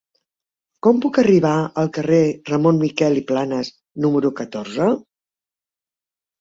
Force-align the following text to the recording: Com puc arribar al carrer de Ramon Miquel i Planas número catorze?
Com 0.87 1.01
puc 1.03 1.19
arribar 1.23 1.51
al 1.81 1.91
carrer 1.99 2.17
de 2.23 2.53
Ramon 2.55 2.81
Miquel 2.87 3.21
i 3.23 3.25
Planas 3.29 3.73
número 4.07 4.35
catorze? 4.43 4.93